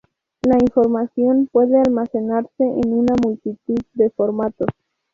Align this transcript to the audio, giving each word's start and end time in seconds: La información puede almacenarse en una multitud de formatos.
La 0.47 0.57
información 0.59 1.47
puede 1.51 1.77
almacenarse 1.79 2.63
en 2.63 2.91
una 2.91 3.13
multitud 3.21 3.77
de 3.93 4.09
formatos. 4.09 4.69